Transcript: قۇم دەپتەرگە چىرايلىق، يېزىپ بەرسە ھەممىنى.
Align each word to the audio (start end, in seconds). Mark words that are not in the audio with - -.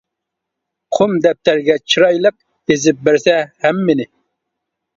قۇم 0.97 1.13
دەپتەرگە 1.25 1.75
چىرايلىق، 1.93 2.37
يېزىپ 2.73 3.07
بەرسە 3.11 3.39
ھەممىنى. 3.69 4.11